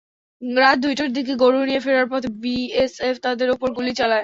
[0.41, 4.19] রাত দুইটার দিকে গরু নিয়ে ফেরার পথে বিএসএফ তাঁদের ওপর গুলি চালায়।